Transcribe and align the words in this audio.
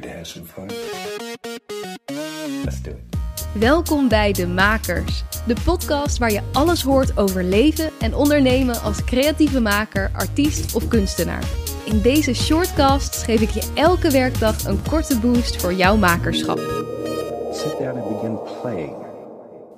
Prepared 0.00 0.02
to 0.02 0.08
have 0.08 0.26
some 0.26 0.46
fun? 0.46 0.68
Let's 2.64 2.82
do 2.82 2.90
it. 2.90 3.18
Welkom 3.60 4.08
bij 4.08 4.32
De 4.32 4.46
Makers, 4.46 5.24
de 5.46 5.56
podcast 5.64 6.18
waar 6.18 6.32
je 6.32 6.42
alles 6.52 6.82
hoort 6.82 7.16
over 7.16 7.44
leven 7.44 7.90
en 8.00 8.14
ondernemen 8.14 8.80
als 8.80 9.04
creatieve 9.04 9.60
maker, 9.60 10.10
artiest 10.12 10.74
of 10.74 10.88
kunstenaar. 10.88 11.44
In 11.84 12.00
deze 12.00 12.34
shortcasts 12.34 13.24
geef 13.24 13.40
ik 13.40 13.50
je 13.50 13.72
elke 13.74 14.10
werkdag 14.10 14.64
een 14.64 14.82
korte 14.82 15.18
boost 15.18 15.60
voor 15.60 15.72
jouw 15.72 15.96
makerschap. 15.96 16.58
Sit 17.52 17.78
down 17.78 17.98
and 17.98 18.08
begin 18.08 18.38
playing. 18.60 18.94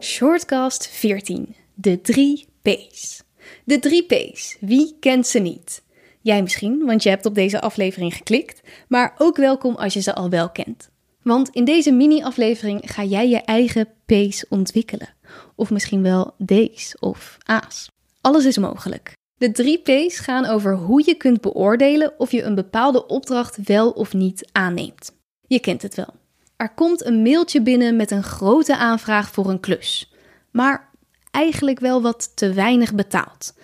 Shortcast 0.00 0.88
14. 0.88 1.54
De 1.74 2.00
3 2.00 2.46
P's. 2.62 3.22
De 3.64 3.78
3 3.78 4.06
P's, 4.06 4.56
wie 4.60 4.96
kent 5.00 5.26
ze 5.26 5.38
niet? 5.38 5.81
Jij 6.22 6.42
misschien, 6.42 6.84
want 6.84 7.02
je 7.02 7.08
hebt 7.08 7.26
op 7.26 7.34
deze 7.34 7.60
aflevering 7.60 8.14
geklikt, 8.14 8.60
maar 8.88 9.14
ook 9.18 9.36
welkom 9.36 9.74
als 9.74 9.94
je 9.94 10.00
ze 10.00 10.14
al 10.14 10.30
wel 10.30 10.50
kent. 10.50 10.90
Want 11.22 11.48
in 11.48 11.64
deze 11.64 11.92
mini-aflevering 11.92 12.80
ga 12.84 13.04
jij 13.04 13.28
je 13.28 13.40
eigen 13.40 13.88
P's 14.06 14.44
ontwikkelen. 14.48 15.08
Of 15.54 15.70
misschien 15.70 16.02
wel 16.02 16.34
D's 16.44 16.96
of 17.00 17.38
A's. 17.44 17.90
Alles 18.20 18.44
is 18.44 18.58
mogelijk. 18.58 19.12
De 19.34 19.52
drie 19.52 19.78
P's 19.78 20.18
gaan 20.18 20.46
over 20.46 20.76
hoe 20.76 21.02
je 21.06 21.14
kunt 21.14 21.40
beoordelen 21.40 22.12
of 22.18 22.30
je 22.30 22.42
een 22.42 22.54
bepaalde 22.54 23.06
opdracht 23.06 23.58
wel 23.64 23.90
of 23.90 24.12
niet 24.14 24.48
aanneemt. 24.52 25.12
Je 25.46 25.60
kent 25.60 25.82
het 25.82 25.94
wel. 25.94 26.14
Er 26.56 26.74
komt 26.74 27.04
een 27.04 27.22
mailtje 27.22 27.62
binnen 27.62 27.96
met 27.96 28.10
een 28.10 28.22
grote 28.22 28.76
aanvraag 28.76 29.30
voor 29.30 29.50
een 29.50 29.60
klus. 29.60 30.12
Maar 30.50 30.90
eigenlijk 31.30 31.80
wel 31.80 32.02
wat 32.02 32.36
te 32.36 32.52
weinig 32.52 32.94
betaald. 32.94 33.54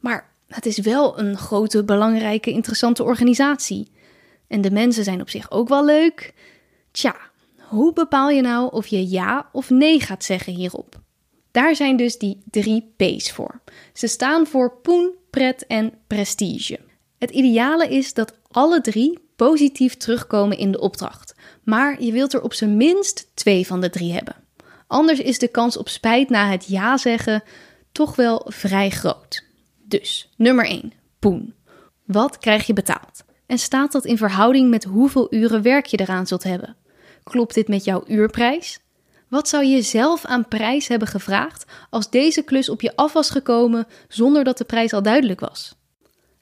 Maar 0.00 0.31
het 0.54 0.66
is 0.66 0.78
wel 0.78 1.18
een 1.18 1.36
grote, 1.36 1.84
belangrijke, 1.84 2.50
interessante 2.50 3.02
organisatie. 3.02 3.90
En 4.48 4.60
de 4.60 4.70
mensen 4.70 5.04
zijn 5.04 5.20
op 5.20 5.30
zich 5.30 5.50
ook 5.50 5.68
wel 5.68 5.84
leuk. 5.84 6.34
Tja, 6.90 7.16
hoe 7.58 7.92
bepaal 7.92 8.30
je 8.30 8.42
nou 8.42 8.72
of 8.72 8.86
je 8.86 9.08
ja 9.08 9.48
of 9.52 9.70
nee 9.70 10.00
gaat 10.00 10.24
zeggen 10.24 10.54
hierop? 10.54 11.00
Daar 11.50 11.76
zijn 11.76 11.96
dus 11.96 12.18
die 12.18 12.42
drie 12.50 12.94
P's 12.96 13.32
voor. 13.32 13.60
Ze 13.92 14.06
staan 14.06 14.46
voor 14.46 14.76
poen, 14.82 15.10
pret 15.30 15.66
en 15.66 15.92
prestige. 16.06 16.78
Het 17.18 17.30
ideale 17.30 17.88
is 17.88 18.14
dat 18.14 18.34
alle 18.50 18.80
drie 18.80 19.18
positief 19.36 19.96
terugkomen 19.96 20.58
in 20.58 20.72
de 20.72 20.80
opdracht. 20.80 21.34
Maar 21.62 22.02
je 22.02 22.12
wilt 22.12 22.32
er 22.32 22.42
op 22.42 22.54
zijn 22.54 22.76
minst 22.76 23.30
twee 23.34 23.66
van 23.66 23.80
de 23.80 23.90
drie 23.90 24.12
hebben. 24.12 24.36
Anders 24.86 25.18
is 25.18 25.38
de 25.38 25.48
kans 25.48 25.76
op 25.76 25.88
spijt 25.88 26.28
na 26.28 26.50
het 26.50 26.66
ja 26.68 26.96
zeggen 26.96 27.42
toch 27.92 28.16
wel 28.16 28.46
vrij 28.48 28.90
groot. 28.90 29.44
Dus, 29.92 30.28
nummer 30.36 30.66
1, 30.66 30.92
poen. 31.18 31.54
Wat 32.04 32.38
krijg 32.38 32.66
je 32.66 32.72
betaald? 32.72 33.24
En 33.46 33.58
staat 33.58 33.92
dat 33.92 34.04
in 34.04 34.16
verhouding 34.16 34.70
met 34.70 34.84
hoeveel 34.84 35.34
uren 35.34 35.62
werk 35.62 35.86
je 35.86 36.00
eraan 36.00 36.26
zult 36.26 36.42
hebben? 36.42 36.76
Klopt 37.22 37.54
dit 37.54 37.68
met 37.68 37.84
jouw 37.84 38.04
uurprijs? 38.06 38.80
Wat 39.28 39.48
zou 39.48 39.64
je 39.64 39.82
zelf 39.82 40.24
aan 40.24 40.48
prijs 40.48 40.88
hebben 40.88 41.08
gevraagd 41.08 41.64
als 41.90 42.10
deze 42.10 42.42
klus 42.42 42.68
op 42.68 42.80
je 42.80 42.96
af 42.96 43.12
was 43.12 43.30
gekomen 43.30 43.86
zonder 44.08 44.44
dat 44.44 44.58
de 44.58 44.64
prijs 44.64 44.92
al 44.92 45.02
duidelijk 45.02 45.40
was? 45.40 45.76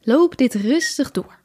Loop 0.00 0.36
dit 0.36 0.54
rustig 0.54 1.10
door. 1.10 1.38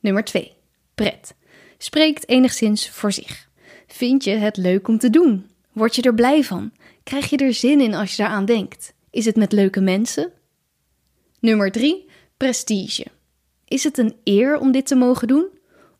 Nummer 0.00 0.24
2. 0.24 0.52
Pret. 0.94 1.34
Spreekt 1.78 2.28
enigszins 2.28 2.90
voor 2.90 3.12
zich. 3.12 3.48
Vind 3.86 4.24
je 4.24 4.30
het 4.30 4.56
leuk 4.56 4.88
om 4.88 4.98
te 4.98 5.10
doen? 5.10 5.50
Word 5.72 5.96
je 5.96 6.02
er 6.02 6.14
blij 6.14 6.44
van? 6.44 6.72
Krijg 7.02 7.30
je 7.30 7.36
er 7.36 7.54
zin 7.54 7.80
in 7.80 7.94
als 7.94 8.10
je 8.16 8.22
daaraan 8.22 8.44
denkt? 8.44 8.94
Is 9.10 9.24
het 9.24 9.36
met 9.36 9.52
leuke 9.52 9.80
mensen? 9.80 10.32
Nummer 11.40 11.72
3. 11.72 12.08
Prestige. 12.36 13.06
Is 13.64 13.84
het 13.84 13.98
een 13.98 14.16
eer 14.24 14.58
om 14.58 14.72
dit 14.72 14.86
te 14.86 14.94
mogen 14.94 15.28
doen? 15.28 15.48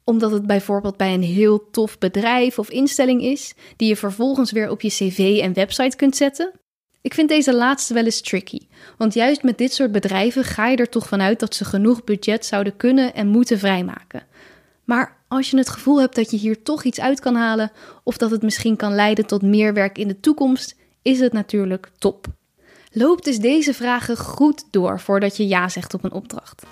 Omdat 0.04 0.30
het 0.30 0.46
bijvoorbeeld 0.46 0.96
bij 0.96 1.14
een 1.14 1.22
heel 1.22 1.70
tof 1.70 1.98
bedrijf 1.98 2.58
of 2.58 2.70
instelling 2.70 3.22
is, 3.22 3.54
die 3.76 3.88
je 3.88 3.96
vervolgens 3.96 4.52
weer 4.52 4.70
op 4.70 4.80
je 4.80 4.88
cv 4.88 5.38
en 5.42 5.52
website 5.52 5.96
kunt 5.96 6.16
zetten? 6.16 6.52
Ik 7.00 7.14
vind 7.14 7.28
deze 7.28 7.54
laatste 7.54 7.94
wel 7.94 8.04
eens 8.04 8.20
tricky, 8.20 8.58
want 8.98 9.14
juist 9.14 9.42
met 9.42 9.58
dit 9.58 9.72
soort 9.72 9.92
bedrijven 9.92 10.44
ga 10.44 10.68
je 10.68 10.76
er 10.76 10.88
toch 10.88 11.06
vanuit 11.06 11.40
dat 11.40 11.54
ze 11.54 11.64
genoeg 11.64 12.04
budget 12.04 12.46
zouden 12.46 12.76
kunnen 12.76 13.14
en 13.14 13.28
moeten 13.28 13.58
vrijmaken. 13.58 14.26
Maar 14.84 15.16
als 15.28 15.50
je 15.50 15.56
het 15.56 15.68
gevoel 15.68 16.00
hebt 16.00 16.14
dat 16.14 16.30
je 16.30 16.36
hier 16.36 16.62
toch 16.62 16.84
iets 16.84 17.00
uit 17.00 17.20
kan 17.20 17.34
halen, 17.34 17.72
of 18.04 18.16
dat 18.16 18.30
het 18.30 18.42
misschien 18.42 18.76
kan 18.76 18.94
leiden 18.94 19.26
tot 19.26 19.42
meer 19.42 19.74
werk 19.74 19.98
in 19.98 20.08
de 20.08 20.20
toekomst, 20.20 20.76
is 21.02 21.20
het 21.20 21.32
natuurlijk 21.32 21.90
top. 21.98 22.26
Loop 22.98 23.24
dus 23.24 23.38
deze 23.38 23.74
vragen 23.74 24.16
goed 24.16 24.64
door 24.70 25.00
voordat 25.00 25.36
je 25.36 25.46
ja 25.46 25.68
zegt 25.68 25.94
op 25.94 26.04
een 26.04 26.12
opdracht. 26.12 26.62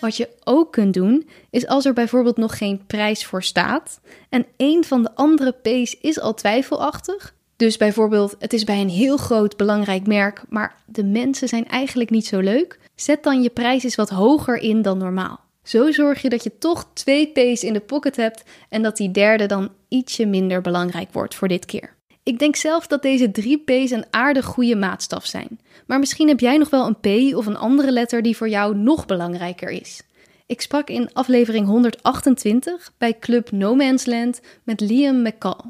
Wat 0.00 0.16
je 0.16 0.28
ook 0.44 0.72
kunt 0.72 0.94
doen, 0.94 1.28
is 1.50 1.66
als 1.66 1.84
er 1.84 1.92
bijvoorbeeld 1.92 2.36
nog 2.36 2.58
geen 2.58 2.86
prijs 2.86 3.26
voor 3.26 3.42
staat 3.42 4.00
en 4.28 4.46
een 4.56 4.84
van 4.84 5.02
de 5.02 5.14
andere 5.14 5.52
P's 5.52 5.96
is 6.00 6.20
al 6.20 6.34
twijfelachtig. 6.34 7.34
Dus 7.56 7.76
bijvoorbeeld, 7.76 8.36
het 8.38 8.52
is 8.52 8.64
bij 8.64 8.80
een 8.80 8.88
heel 8.88 9.16
groot 9.16 9.56
belangrijk 9.56 10.06
merk, 10.06 10.42
maar 10.48 10.76
de 10.86 11.04
mensen 11.04 11.48
zijn 11.48 11.68
eigenlijk 11.68 12.10
niet 12.10 12.26
zo 12.26 12.40
leuk. 12.40 12.78
Zet 12.94 13.22
dan 13.22 13.42
je 13.42 13.50
prijs 13.50 13.84
eens 13.84 13.94
wat 13.94 14.10
hoger 14.10 14.56
in 14.56 14.82
dan 14.82 14.98
normaal. 14.98 15.40
Zo 15.62 15.92
zorg 15.92 16.22
je 16.22 16.28
dat 16.28 16.42
je 16.42 16.58
toch 16.58 16.86
twee 16.92 17.26
P's 17.26 17.62
in 17.62 17.72
de 17.72 17.80
pocket 17.80 18.16
hebt 18.16 18.44
en 18.68 18.82
dat 18.82 18.96
die 18.96 19.10
derde 19.10 19.46
dan 19.46 19.70
ietsje 19.88 20.26
minder 20.26 20.60
belangrijk 20.60 21.12
wordt 21.12 21.34
voor 21.34 21.48
dit 21.48 21.64
keer. 21.64 21.95
Ik 22.26 22.38
denk 22.38 22.56
zelf 22.56 22.86
dat 22.86 23.02
deze 23.02 23.30
drie 23.30 23.58
P's 23.58 23.90
een 23.90 24.04
aardig 24.10 24.44
goede 24.44 24.76
maatstaf 24.76 25.26
zijn. 25.26 25.60
Maar 25.86 25.98
misschien 25.98 26.28
heb 26.28 26.40
jij 26.40 26.56
nog 26.56 26.70
wel 26.70 26.86
een 26.86 27.00
P 27.30 27.36
of 27.36 27.46
een 27.46 27.56
andere 27.56 27.92
letter 27.92 28.22
die 28.22 28.36
voor 28.36 28.48
jou 28.48 28.76
nog 28.76 29.06
belangrijker 29.06 29.70
is. 29.70 30.02
Ik 30.46 30.60
sprak 30.60 30.88
in 30.88 31.12
aflevering 31.12 31.66
128 31.66 32.92
bij 32.98 33.18
Club 33.18 33.50
No 33.50 33.74
Man's 33.74 34.06
Land 34.06 34.40
met 34.62 34.80
Liam 34.80 35.22
McCall. 35.22 35.60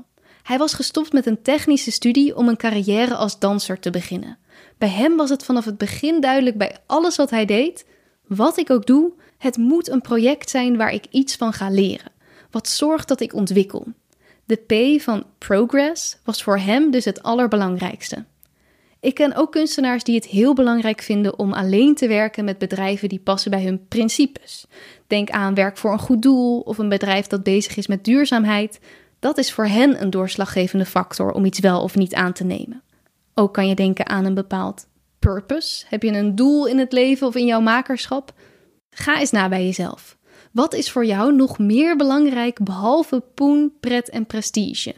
Hij 0.42 0.58
was 0.58 0.74
gestopt 0.74 1.12
met 1.12 1.26
een 1.26 1.42
technische 1.42 1.90
studie 1.90 2.36
om 2.36 2.48
een 2.48 2.56
carrière 2.56 3.14
als 3.14 3.38
danser 3.38 3.78
te 3.78 3.90
beginnen. 3.90 4.38
Bij 4.78 4.88
hem 4.88 5.16
was 5.16 5.30
het 5.30 5.44
vanaf 5.44 5.64
het 5.64 5.78
begin 5.78 6.20
duidelijk 6.20 6.56
bij 6.56 6.76
alles 6.86 7.16
wat 7.16 7.30
hij 7.30 7.44
deed: 7.44 7.86
wat 8.26 8.56
ik 8.56 8.70
ook 8.70 8.86
doe, 8.86 9.12
het 9.38 9.56
moet 9.56 9.88
een 9.88 10.00
project 10.00 10.50
zijn 10.50 10.76
waar 10.76 10.92
ik 10.92 11.06
iets 11.10 11.36
van 11.36 11.52
ga 11.52 11.70
leren. 11.70 12.12
Wat 12.50 12.68
zorgt 12.68 13.08
dat 13.08 13.20
ik 13.20 13.34
ontwikkel. 13.34 13.86
De 14.46 14.56
P 14.56 15.00
van 15.02 15.24
progress 15.38 16.18
was 16.24 16.42
voor 16.42 16.58
hem 16.58 16.90
dus 16.90 17.04
het 17.04 17.22
allerbelangrijkste. 17.22 18.24
Ik 19.00 19.14
ken 19.14 19.34
ook 19.34 19.52
kunstenaars 19.52 20.04
die 20.04 20.14
het 20.14 20.26
heel 20.26 20.54
belangrijk 20.54 21.02
vinden 21.02 21.38
om 21.38 21.52
alleen 21.52 21.94
te 21.94 22.08
werken 22.08 22.44
met 22.44 22.58
bedrijven 22.58 23.08
die 23.08 23.18
passen 23.18 23.50
bij 23.50 23.62
hun 23.62 23.86
principes. 23.88 24.66
Denk 25.06 25.30
aan 25.30 25.54
werk 25.54 25.76
voor 25.76 25.92
een 25.92 25.98
goed 25.98 26.22
doel 26.22 26.60
of 26.60 26.78
een 26.78 26.88
bedrijf 26.88 27.26
dat 27.26 27.42
bezig 27.42 27.76
is 27.76 27.86
met 27.86 28.04
duurzaamheid. 28.04 28.80
Dat 29.18 29.38
is 29.38 29.52
voor 29.52 29.66
hen 29.66 30.02
een 30.02 30.10
doorslaggevende 30.10 30.86
factor 30.86 31.32
om 31.32 31.44
iets 31.44 31.60
wel 31.60 31.82
of 31.82 31.94
niet 31.94 32.14
aan 32.14 32.32
te 32.32 32.44
nemen. 32.44 32.82
Ook 33.34 33.54
kan 33.54 33.68
je 33.68 33.74
denken 33.74 34.08
aan 34.08 34.24
een 34.24 34.34
bepaald 34.34 34.86
purpose. 35.18 35.84
Heb 35.88 36.02
je 36.02 36.12
een 36.12 36.34
doel 36.34 36.66
in 36.66 36.78
het 36.78 36.92
leven 36.92 37.26
of 37.26 37.34
in 37.34 37.46
jouw 37.46 37.60
makerschap? 37.60 38.32
Ga 38.90 39.20
eens 39.20 39.30
na 39.30 39.48
bij 39.48 39.64
jezelf. 39.64 40.16
Wat 40.56 40.74
is 40.74 40.90
voor 40.90 41.06
jou 41.06 41.34
nog 41.34 41.58
meer 41.58 41.96
belangrijk 41.96 42.64
behalve 42.64 43.22
poen, 43.34 43.72
pret 43.80 44.08
en 44.08 44.26
prestige? 44.26 44.94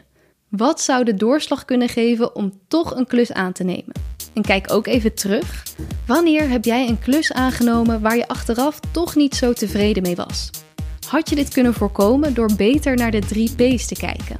Wat 0.47 0.81
zou 0.81 1.03
de 1.03 1.13
doorslag 1.13 1.65
kunnen 1.65 1.89
geven 1.89 2.35
om 2.35 2.59
toch 2.67 2.95
een 2.95 3.07
klus 3.07 3.31
aan 3.33 3.51
te 3.51 3.63
nemen? 3.63 3.91
En 4.33 4.41
kijk 4.41 4.71
ook 4.71 4.87
even 4.87 5.13
terug. 5.13 5.63
Wanneer 6.07 6.49
heb 6.49 6.65
jij 6.65 6.87
een 6.87 6.99
klus 6.99 7.33
aangenomen 7.33 8.01
waar 8.01 8.17
je 8.17 8.27
achteraf 8.27 8.79
toch 8.91 9.15
niet 9.15 9.35
zo 9.35 9.53
tevreden 9.53 10.03
mee 10.03 10.15
was? 10.15 10.49
Had 11.07 11.29
je 11.29 11.35
dit 11.35 11.49
kunnen 11.49 11.73
voorkomen 11.73 12.33
door 12.33 12.49
beter 12.57 12.95
naar 12.95 13.11
de 13.11 13.19
drie 13.19 13.55
P's 13.55 13.85
te 13.85 13.95
kijken? 13.95 14.39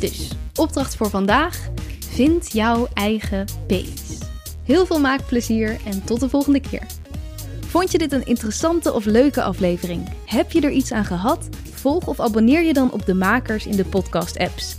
Dus, 0.00 0.30
opdracht 0.54 0.96
voor 0.96 1.10
vandaag: 1.10 1.68
vind 2.10 2.52
jouw 2.52 2.88
eigen 2.94 3.46
P's. 3.66 4.18
Heel 4.64 4.86
veel 4.86 5.00
maakplezier 5.00 5.80
en 5.86 6.04
tot 6.04 6.20
de 6.20 6.28
volgende 6.28 6.60
keer. 6.60 6.86
Vond 7.74 7.92
je 7.92 7.98
dit 7.98 8.12
een 8.12 8.26
interessante 8.26 8.92
of 8.92 9.04
leuke 9.04 9.42
aflevering? 9.42 10.08
Heb 10.26 10.50
je 10.50 10.60
er 10.60 10.70
iets 10.70 10.92
aan 10.92 11.04
gehad? 11.04 11.48
Volg 11.70 12.06
of 12.06 12.20
abonneer 12.20 12.62
je 12.62 12.72
dan 12.72 12.92
op 12.92 13.06
de 13.06 13.14
makers 13.14 13.66
in 13.66 13.76
de 13.76 13.84
podcast-apps. 13.84 14.78